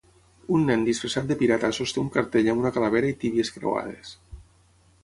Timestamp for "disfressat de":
0.87-1.37